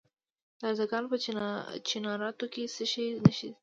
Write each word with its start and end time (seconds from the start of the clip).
د 0.59 0.61
ارزګان 0.69 1.03
په 1.11 1.17
چنارتو 1.87 2.45
کې 2.53 2.61
د 2.67 2.71
څه 2.75 2.83
شي 2.91 3.05
نښې 3.25 3.47
دي؟ 3.51 3.57